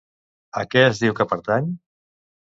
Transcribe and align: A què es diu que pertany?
A 0.61 0.63
què 0.71 0.81
es 0.85 1.03
diu 1.03 1.15
que 1.21 1.29
pertany? 1.35 1.69